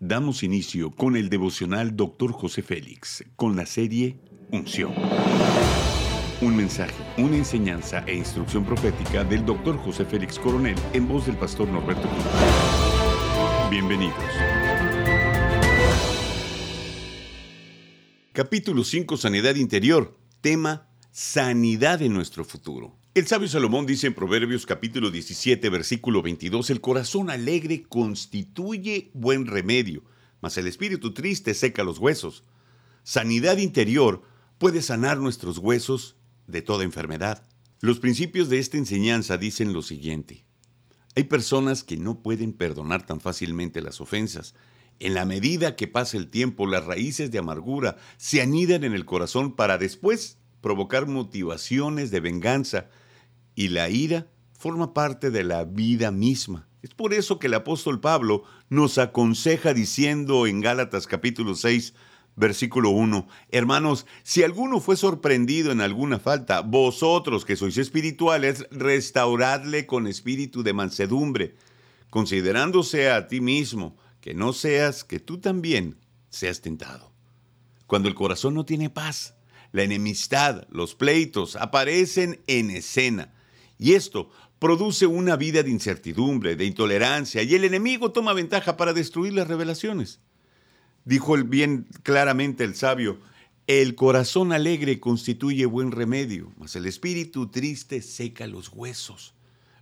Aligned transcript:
damos 0.00 0.42
inicio 0.42 0.90
con 0.90 1.16
el 1.16 1.28
devocional 1.28 1.96
Dr. 1.96 2.32
José 2.32 2.62
Félix, 2.62 3.24
con 3.36 3.56
la 3.56 3.66
serie 3.66 4.18
Unción. 4.50 4.92
Un 6.40 6.54
mensaje, 6.54 6.94
una 7.16 7.36
enseñanza 7.36 8.04
e 8.06 8.14
instrucción 8.14 8.64
profética 8.64 9.24
del 9.24 9.44
Dr. 9.44 9.78
José 9.78 10.04
Félix 10.04 10.38
Coronel 10.38 10.76
en 10.92 11.08
voz 11.08 11.26
del 11.26 11.36
pastor 11.36 11.66
Norberto 11.68 12.08
Cruz. 12.08 12.24
Bienvenidos. 13.70 14.14
Capítulo 18.32 18.84
5, 18.84 19.16
Sanidad 19.16 19.54
Interior. 19.54 20.16
Tema, 20.42 20.88
Sanidad 21.10 22.02
en 22.02 22.12
nuestro 22.12 22.44
futuro. 22.44 22.94
El 23.16 23.26
sabio 23.26 23.48
Salomón 23.48 23.86
dice 23.86 24.08
en 24.08 24.12
Proverbios 24.12 24.66
capítulo 24.66 25.10
17, 25.10 25.70
versículo 25.70 26.20
22, 26.20 26.68
el 26.68 26.82
corazón 26.82 27.30
alegre 27.30 27.82
constituye 27.84 29.10
buen 29.14 29.46
remedio, 29.46 30.04
mas 30.42 30.58
el 30.58 30.66
espíritu 30.66 31.14
triste 31.14 31.54
seca 31.54 31.82
los 31.82 31.98
huesos. 31.98 32.44
Sanidad 33.04 33.56
interior 33.56 34.20
puede 34.58 34.82
sanar 34.82 35.16
nuestros 35.16 35.56
huesos 35.56 36.16
de 36.46 36.60
toda 36.60 36.84
enfermedad. 36.84 37.42
Los 37.80 38.00
principios 38.00 38.50
de 38.50 38.58
esta 38.58 38.76
enseñanza 38.76 39.38
dicen 39.38 39.72
lo 39.72 39.80
siguiente. 39.80 40.44
Hay 41.14 41.24
personas 41.24 41.84
que 41.84 41.96
no 41.96 42.22
pueden 42.22 42.52
perdonar 42.52 43.06
tan 43.06 43.22
fácilmente 43.22 43.80
las 43.80 44.02
ofensas. 44.02 44.54
En 44.98 45.14
la 45.14 45.24
medida 45.24 45.74
que 45.74 45.88
pasa 45.88 46.18
el 46.18 46.28
tiempo, 46.28 46.66
las 46.66 46.84
raíces 46.84 47.30
de 47.30 47.38
amargura 47.38 47.96
se 48.18 48.42
anidan 48.42 48.84
en 48.84 48.92
el 48.92 49.06
corazón 49.06 49.56
para 49.56 49.78
después 49.78 50.36
provocar 50.60 51.06
motivaciones 51.06 52.10
de 52.10 52.20
venganza 52.20 52.90
y 53.56 53.70
la 53.70 53.88
ira 53.88 54.28
forma 54.56 54.94
parte 54.94 55.32
de 55.32 55.42
la 55.42 55.64
vida 55.64 56.12
misma. 56.12 56.68
Es 56.82 56.94
por 56.94 57.12
eso 57.12 57.40
que 57.40 57.48
el 57.48 57.54
apóstol 57.54 58.00
Pablo 58.00 58.44
nos 58.68 58.98
aconseja 58.98 59.74
diciendo 59.74 60.46
en 60.46 60.60
Gálatas 60.60 61.08
capítulo 61.08 61.56
6, 61.56 61.94
versículo 62.36 62.90
1, 62.90 63.26
Hermanos, 63.50 64.06
si 64.22 64.42
alguno 64.44 64.78
fue 64.78 64.96
sorprendido 64.96 65.72
en 65.72 65.80
alguna 65.80 66.18
falta, 66.18 66.60
vosotros 66.60 67.44
que 67.44 67.56
sois 67.56 67.78
espirituales, 67.78 68.66
restauradle 68.70 69.86
con 69.86 70.06
espíritu 70.06 70.62
de 70.62 70.74
mansedumbre, 70.74 71.56
considerándose 72.10 73.10
a 73.10 73.26
ti 73.26 73.40
mismo, 73.40 73.96
que 74.20 74.34
no 74.34 74.52
seas 74.52 75.02
que 75.02 75.18
tú 75.18 75.38
también 75.38 75.96
seas 76.28 76.60
tentado. 76.60 77.10
Cuando 77.86 78.08
el 78.08 78.14
corazón 78.14 78.54
no 78.54 78.66
tiene 78.66 78.90
paz, 78.90 79.34
la 79.72 79.82
enemistad, 79.82 80.66
los 80.70 80.94
pleitos 80.94 81.56
aparecen 81.56 82.42
en 82.46 82.70
escena 82.70 83.32
y 83.78 83.94
esto 83.94 84.30
produce 84.58 85.06
una 85.06 85.36
vida 85.36 85.62
de 85.62 85.70
incertidumbre, 85.70 86.56
de 86.56 86.64
intolerancia, 86.64 87.42
y 87.42 87.54
el 87.54 87.64
enemigo 87.64 88.12
toma 88.12 88.32
ventaja 88.32 88.76
para 88.76 88.92
destruir 88.92 89.34
las 89.34 89.48
revelaciones. 89.48 90.20
Dijo 91.04 91.34
el 91.34 91.44
bien 91.44 91.86
claramente 92.02 92.64
el 92.64 92.74
sabio, 92.74 93.18
el 93.66 93.94
corazón 93.94 94.52
alegre 94.52 95.00
constituye 95.00 95.66
buen 95.66 95.92
remedio, 95.92 96.52
mas 96.56 96.76
el 96.76 96.86
espíritu 96.86 97.48
triste 97.48 98.00
seca 98.00 98.46
los 98.46 98.70
huesos. 98.72 99.34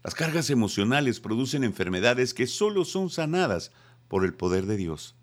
Las 0.02 0.14
cargas 0.14 0.50
emocionales 0.50 1.20
producen 1.20 1.64
enfermedades 1.64 2.34
que 2.34 2.46
solo 2.46 2.84
son 2.84 3.10
sanadas 3.10 3.72
por 4.08 4.24
el 4.24 4.34
poder 4.34 4.66
de 4.66 4.76
Dios. 4.76 5.14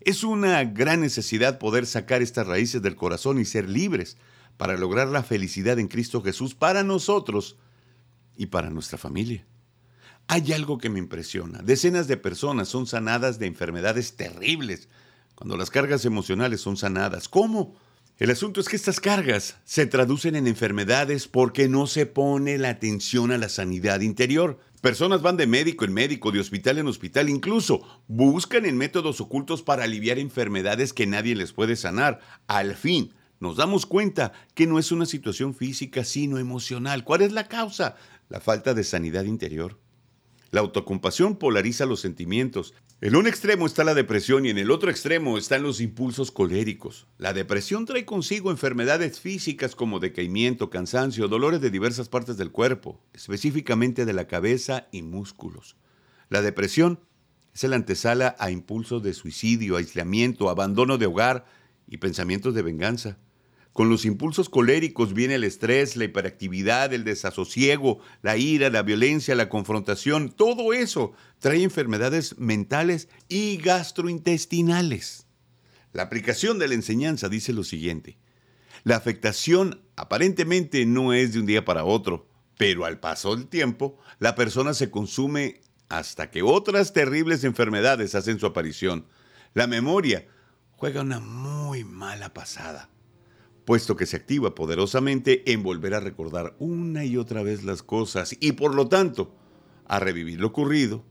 Es 0.00 0.24
una 0.24 0.64
gran 0.64 1.00
necesidad 1.00 1.58
poder 1.58 1.86
sacar 1.86 2.22
estas 2.22 2.46
raíces 2.46 2.82
del 2.82 2.96
corazón 2.96 3.38
y 3.38 3.44
ser 3.44 3.68
libres 3.68 4.16
para 4.56 4.76
lograr 4.76 5.08
la 5.08 5.22
felicidad 5.22 5.78
en 5.78 5.88
Cristo 5.88 6.22
Jesús 6.22 6.54
para 6.54 6.82
nosotros 6.82 7.56
y 8.36 8.46
para 8.46 8.70
nuestra 8.70 8.98
familia. 8.98 9.46
Hay 10.28 10.52
algo 10.52 10.78
que 10.78 10.88
me 10.88 10.98
impresiona. 10.98 11.60
Decenas 11.62 12.08
de 12.08 12.16
personas 12.16 12.68
son 12.68 12.86
sanadas 12.86 13.38
de 13.38 13.46
enfermedades 13.46 14.16
terribles 14.16 14.88
cuando 15.34 15.56
las 15.56 15.70
cargas 15.70 16.04
emocionales 16.04 16.60
son 16.60 16.76
sanadas. 16.76 17.28
¿Cómo? 17.28 17.74
El 18.18 18.30
asunto 18.30 18.60
es 18.60 18.68
que 18.68 18.76
estas 18.76 19.00
cargas 19.00 19.56
se 19.64 19.86
traducen 19.86 20.36
en 20.36 20.46
enfermedades 20.46 21.26
porque 21.26 21.68
no 21.68 21.86
se 21.86 22.06
pone 22.06 22.58
la 22.58 22.68
atención 22.68 23.32
a 23.32 23.38
la 23.38 23.48
sanidad 23.48 24.00
interior. 24.00 24.60
Personas 24.80 25.22
van 25.22 25.36
de 25.36 25.46
médico 25.46 25.84
en 25.84 25.92
médico, 25.92 26.30
de 26.30 26.40
hospital 26.40 26.78
en 26.78 26.86
hospital, 26.86 27.28
incluso 27.28 27.82
buscan 28.06 28.66
en 28.66 28.76
métodos 28.76 29.20
ocultos 29.20 29.62
para 29.62 29.84
aliviar 29.84 30.18
enfermedades 30.18 30.92
que 30.92 31.06
nadie 31.06 31.34
les 31.34 31.52
puede 31.52 31.74
sanar. 31.74 32.20
Al 32.46 32.76
fin, 32.76 33.12
nos 33.42 33.56
damos 33.56 33.84
cuenta 33.84 34.32
que 34.54 34.66
no 34.66 34.78
es 34.78 34.92
una 34.92 35.04
situación 35.04 35.54
física, 35.54 36.04
sino 36.04 36.38
emocional. 36.38 37.04
¿Cuál 37.04 37.22
es 37.22 37.32
la 37.32 37.48
causa? 37.48 37.96
la 38.32 38.40
falta 38.40 38.72
de 38.72 38.82
sanidad 38.82 39.24
interior. 39.24 39.78
La 40.52 40.60
autocompasión 40.60 41.36
polariza 41.36 41.84
los 41.84 42.00
sentimientos. 42.00 42.72
En 43.02 43.14
un 43.14 43.26
extremo 43.26 43.66
está 43.66 43.84
la 43.84 43.92
depresión 43.92 44.46
y 44.46 44.50
en 44.50 44.56
el 44.56 44.70
otro 44.70 44.90
extremo 44.90 45.36
están 45.36 45.62
los 45.62 45.82
impulsos 45.82 46.32
coléricos. 46.32 47.06
La 47.18 47.34
depresión 47.34 47.84
trae 47.84 48.06
consigo 48.06 48.50
enfermedades 48.50 49.20
físicas 49.20 49.76
como 49.76 50.00
decaimiento, 50.00 50.70
cansancio, 50.70 51.28
dolores 51.28 51.60
de 51.60 51.70
diversas 51.70 52.08
partes 52.08 52.38
del 52.38 52.50
cuerpo, 52.50 53.02
específicamente 53.12 54.06
de 54.06 54.14
la 54.14 54.26
cabeza 54.26 54.88
y 54.92 55.02
músculos. 55.02 55.76
La 56.30 56.40
depresión 56.40 57.00
es 57.52 57.64
el 57.64 57.74
antesala 57.74 58.34
a 58.38 58.50
impulsos 58.50 59.02
de 59.02 59.12
suicidio, 59.12 59.76
aislamiento, 59.76 60.48
abandono 60.48 60.96
de 60.96 61.04
hogar 61.04 61.44
y 61.86 61.98
pensamientos 61.98 62.54
de 62.54 62.62
venganza. 62.62 63.18
Con 63.72 63.88
los 63.88 64.04
impulsos 64.04 64.50
coléricos 64.50 65.14
viene 65.14 65.36
el 65.36 65.44
estrés, 65.44 65.96
la 65.96 66.04
hiperactividad, 66.04 66.92
el 66.92 67.04
desasosiego, 67.04 68.00
la 68.20 68.36
ira, 68.36 68.68
la 68.68 68.82
violencia, 68.82 69.34
la 69.34 69.48
confrontación. 69.48 70.30
Todo 70.30 70.74
eso 70.74 71.12
trae 71.38 71.62
enfermedades 71.62 72.38
mentales 72.38 73.08
y 73.28 73.56
gastrointestinales. 73.56 75.26
La 75.94 76.02
aplicación 76.02 76.58
de 76.58 76.68
la 76.68 76.74
enseñanza 76.74 77.30
dice 77.30 77.54
lo 77.54 77.64
siguiente. 77.64 78.18
La 78.84 78.96
afectación 78.96 79.80
aparentemente 79.96 80.84
no 80.84 81.14
es 81.14 81.32
de 81.32 81.40
un 81.40 81.46
día 81.46 81.64
para 81.64 81.84
otro, 81.84 82.28
pero 82.58 82.84
al 82.84 83.00
paso 83.00 83.34
del 83.34 83.46
tiempo, 83.46 83.98
la 84.18 84.34
persona 84.34 84.74
se 84.74 84.90
consume 84.90 85.62
hasta 85.88 86.30
que 86.30 86.42
otras 86.42 86.92
terribles 86.92 87.42
enfermedades 87.44 88.14
hacen 88.14 88.38
su 88.38 88.44
aparición. 88.46 89.06
La 89.54 89.66
memoria 89.66 90.26
juega 90.72 91.00
una 91.00 91.20
muy 91.20 91.84
mala 91.84 92.34
pasada 92.34 92.90
puesto 93.64 93.96
que 93.96 94.06
se 94.06 94.16
activa 94.16 94.54
poderosamente 94.54 95.50
en 95.52 95.62
volver 95.62 95.94
a 95.94 96.00
recordar 96.00 96.56
una 96.58 97.04
y 97.04 97.16
otra 97.16 97.42
vez 97.42 97.64
las 97.64 97.82
cosas 97.82 98.36
y 98.40 98.52
por 98.52 98.74
lo 98.74 98.88
tanto 98.88 99.34
a 99.86 100.00
revivir 100.00 100.40
lo 100.40 100.48
ocurrido, 100.48 101.04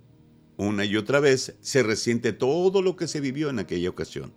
una 0.58 0.86
y 0.86 0.98
otra 0.98 1.20
vez 1.20 1.56
se 1.62 1.84
resiente 1.84 2.34
todo 2.34 2.82
lo 2.82 2.96
que 2.96 3.08
se 3.08 3.22
vivió 3.22 3.50
en 3.50 3.60
aquella 3.60 3.90
ocasión. 3.90 4.34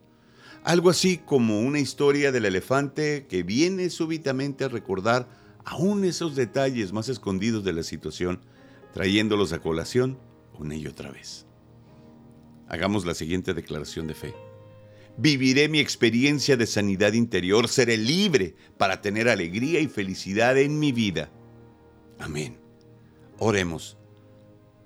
Algo 0.63 0.89
así 0.89 1.19
como 1.19 1.61
una 1.61 1.79
historia 1.79 2.33
del 2.33 2.47
elefante 2.47 3.27
que 3.29 3.43
viene 3.43 3.91
súbitamente 3.91 4.65
a 4.65 4.69
recordar 4.69 5.29
aún 5.65 6.05
esos 6.05 6.37
detalles 6.37 6.93
más 6.93 7.09
escondidos 7.09 7.65
de 7.65 7.75
la 7.75 7.83
situación, 7.83 8.41
trayéndolos 8.93 9.53
a 9.53 9.61
colación 9.61 10.19
una 10.59 10.77
y 10.77 10.87
otra 10.87 11.11
vez. 11.11 11.47
Hagamos 12.69 13.05
la 13.05 13.15
siguiente 13.15 13.53
declaración 13.53 14.07
de 14.07 14.15
fe. 14.15 14.54
Viviré 15.17 15.69
mi 15.69 15.79
experiencia 15.79 16.57
de 16.57 16.67
sanidad 16.67 17.13
interior, 17.13 17.69
seré 17.69 17.97
libre 17.97 18.57
para 18.77 19.01
tener 19.01 19.29
alegría 19.29 19.79
y 19.79 19.87
felicidad 19.87 20.59
en 20.59 20.81
mi 20.81 20.91
vida. 20.91 21.31
Amén. 22.19 22.59
Oremos. 23.39 23.97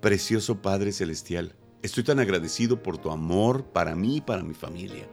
Precioso 0.03 0.61
Padre 0.61 0.93
Celestial, 0.93 1.57
estoy 1.83 2.05
tan 2.05 2.21
agradecido 2.21 2.83
por 2.83 2.99
tu 2.99 3.11
amor 3.11 3.65
para 3.73 3.97
mí 3.97 4.19
y 4.19 4.21
para 4.21 4.43
mi 4.43 4.53
familia. 4.53 5.09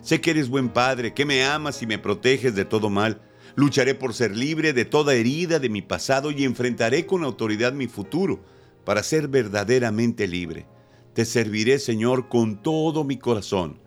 Sé 0.00 0.22
que 0.22 0.30
eres 0.30 0.48
buen 0.48 0.70
Padre, 0.70 1.12
que 1.12 1.26
me 1.26 1.44
amas 1.44 1.82
y 1.82 1.86
me 1.86 1.98
proteges 1.98 2.54
de 2.54 2.64
todo 2.64 2.88
mal. 2.88 3.20
Lucharé 3.56 3.94
por 3.94 4.14
ser 4.14 4.34
libre 4.34 4.72
de 4.72 4.86
toda 4.86 5.14
herida 5.14 5.58
de 5.58 5.68
mi 5.68 5.82
pasado 5.82 6.30
y 6.30 6.42
enfrentaré 6.42 7.04
con 7.04 7.22
autoridad 7.22 7.74
mi 7.74 7.86
futuro 7.86 8.42
para 8.84 9.02
ser 9.02 9.28
verdaderamente 9.28 10.26
libre. 10.26 10.66
Te 11.12 11.26
serviré, 11.26 11.78
Señor, 11.78 12.28
con 12.28 12.62
todo 12.62 13.04
mi 13.04 13.18
corazón 13.18 13.83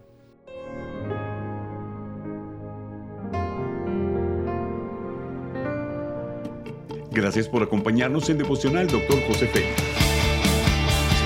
Gracias 7.18 7.48
por 7.48 7.64
acompañarnos 7.64 8.30
en 8.30 8.38
Devocional 8.38 8.86
Dr. 8.86 9.20
José 9.26 9.48
Félix. 9.48 9.74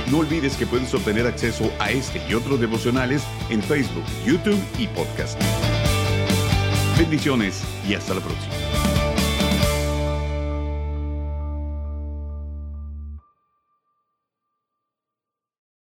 No 0.09 0.19
olvides 0.19 0.55
que 0.55 0.65
puedes 0.65 0.93
obtener 0.93 1.27
acceso 1.27 1.69
a 1.79 1.91
este 1.91 2.21
y 2.29 2.33
otros 2.33 2.61
devocionales 2.61 3.21
en 3.49 3.61
Facebook, 3.61 4.05
YouTube 4.25 4.59
y 4.79 4.88
podcast. 4.88 5.38
Bendiciones 6.97 7.61
y 7.85 7.95
hasta 7.95 8.13
la 8.13 8.21
próxima. 8.21 8.81